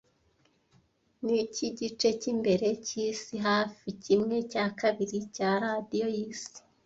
[1.23, 6.59] Niki gice cyimbere cyisi hafi kimwe cya kabiri cya radiyo yisi